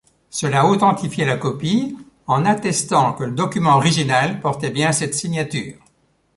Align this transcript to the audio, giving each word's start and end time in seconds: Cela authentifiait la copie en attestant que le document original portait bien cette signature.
Cela 0.31 0.65
authentifiait 0.65 1.27
la 1.27 1.37
copie 1.37 1.95
en 2.25 2.43
attestant 2.45 3.13
que 3.13 3.23
le 3.23 3.33
document 3.33 3.75
original 3.75 4.39
portait 4.41 4.71
bien 4.71 4.91
cette 4.93 5.13
signature. 5.13 5.77